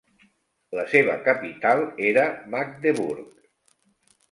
[0.79, 2.25] La seva capital era
[2.57, 3.31] Magdeburg.